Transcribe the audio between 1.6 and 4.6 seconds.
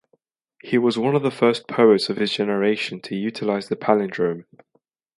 poets of his generation to utilize the palindrome.